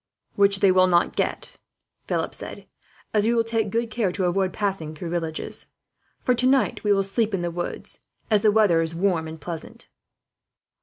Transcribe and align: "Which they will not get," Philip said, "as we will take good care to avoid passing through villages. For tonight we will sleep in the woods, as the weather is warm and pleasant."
"Which 0.33 0.61
they 0.61 0.71
will 0.71 0.87
not 0.87 1.15
get," 1.15 1.57
Philip 2.07 2.33
said, 2.33 2.65
"as 3.13 3.27
we 3.27 3.35
will 3.35 3.43
take 3.43 3.69
good 3.69 3.91
care 3.91 4.11
to 4.13 4.25
avoid 4.25 4.51
passing 4.51 4.95
through 4.95 5.11
villages. 5.11 5.67
For 6.23 6.33
tonight 6.33 6.83
we 6.83 6.91
will 6.91 7.03
sleep 7.03 7.35
in 7.35 7.41
the 7.41 7.51
woods, 7.51 7.99
as 8.31 8.41
the 8.41 8.51
weather 8.51 8.81
is 8.81 8.95
warm 8.95 9.27
and 9.27 9.39
pleasant." 9.39 9.89